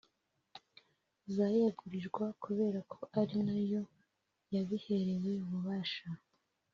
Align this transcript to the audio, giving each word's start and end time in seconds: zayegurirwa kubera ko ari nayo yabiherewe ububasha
zayegurirwa 1.35 2.25
kubera 2.43 2.79
ko 2.91 2.99
ari 3.19 3.37
nayo 3.47 3.81
yabiherewe 4.53 5.31
ububasha 5.45 6.07